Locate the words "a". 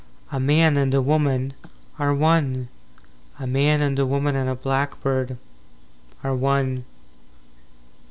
0.33-0.39, 0.95-1.01, 3.37-3.45, 3.99-4.05, 4.49-4.55